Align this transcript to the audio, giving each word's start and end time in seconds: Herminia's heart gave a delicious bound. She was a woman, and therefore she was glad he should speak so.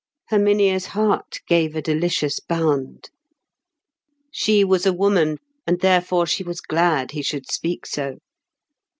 Herminia's 0.29 0.87
heart 0.97 1.41
gave 1.45 1.75
a 1.75 1.81
delicious 1.83 2.39
bound. 2.39 3.11
She 4.31 4.63
was 4.63 4.87
a 4.87 4.93
woman, 4.93 5.37
and 5.67 5.79
therefore 5.79 6.25
she 6.25 6.43
was 6.43 6.59
glad 6.59 7.11
he 7.11 7.21
should 7.21 7.51
speak 7.51 7.85
so. 7.85 8.17